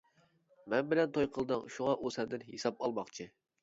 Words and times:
مەن 0.75 0.89
بىلەن 0.93 1.13
توي 1.19 1.31
قىلدىڭ 1.37 1.69
شۇڭا 1.77 1.97
ئۇ 2.01 2.17
سەندىن 2.19 2.51
ھېساب 2.53 2.85
ئالماقچى. 2.87 3.35